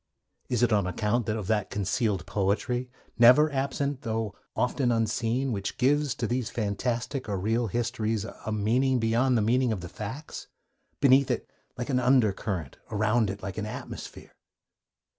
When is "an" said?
11.91-11.99, 13.59-13.67